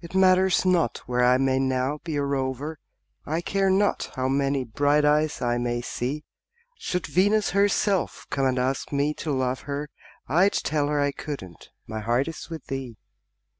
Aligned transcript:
It 0.00 0.14
matters 0.14 0.64
not 0.64 0.98
where 1.06 1.24
I 1.24 1.38
may 1.38 1.58
now 1.58 1.98
be 2.04 2.14
a 2.14 2.22
rover, 2.22 2.78
I 3.24 3.40
care 3.40 3.68
not 3.68 4.12
how 4.14 4.28
many 4.28 4.62
bright 4.62 5.04
eyes 5.04 5.42
I 5.42 5.58
may 5.58 5.80
see; 5.80 6.22
Should 6.78 7.08
Venus 7.08 7.50
herself 7.50 8.28
come 8.30 8.46
and 8.46 8.60
ask 8.60 8.92
me 8.92 9.12
to 9.14 9.32
love 9.32 9.62
her, 9.62 9.90
I'd 10.28 10.52
tell 10.52 10.86
her 10.86 11.00
I 11.00 11.10
couldn't 11.10 11.70
my 11.84 11.98
heart 11.98 12.28
is 12.28 12.48
with 12.48 12.66
thee. 12.68 12.96